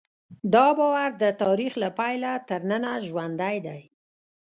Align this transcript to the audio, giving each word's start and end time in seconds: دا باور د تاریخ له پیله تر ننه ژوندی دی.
دا 0.53 0.67
باور 0.77 1.09
د 1.21 1.25
تاریخ 1.43 1.73
له 1.83 1.89
پیله 1.99 2.31
تر 2.49 2.59
ننه 2.69 2.91
ژوندی 3.07 3.57
دی. 3.65 3.81